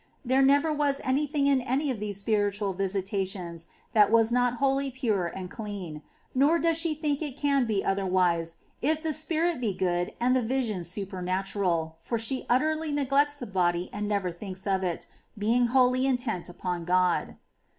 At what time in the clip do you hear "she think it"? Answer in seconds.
6.77-7.37